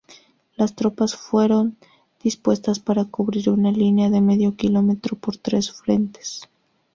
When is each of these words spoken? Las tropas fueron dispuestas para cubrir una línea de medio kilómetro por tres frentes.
Las 0.55 0.73
tropas 0.73 1.15
fueron 1.15 1.77
dispuestas 2.23 2.79
para 2.79 3.05
cubrir 3.05 3.51
una 3.51 3.71
línea 3.71 4.09
de 4.09 4.19
medio 4.19 4.55
kilómetro 4.55 5.15
por 5.15 5.37
tres 5.37 5.71
frentes. 5.73 6.49